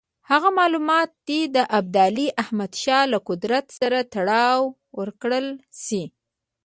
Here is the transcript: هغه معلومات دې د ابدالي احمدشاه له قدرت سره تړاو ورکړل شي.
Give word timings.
هغه 0.29 0.49
معلومات 0.59 1.09
دې 1.27 1.41
د 1.55 1.57
ابدالي 1.79 2.27
احمدشاه 2.41 3.03
له 3.13 3.19
قدرت 3.29 3.65
سره 3.79 3.97
تړاو 4.13 4.61
ورکړل 4.99 5.47
شي. 5.85 6.03